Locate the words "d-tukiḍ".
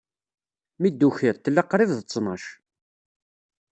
0.91-1.35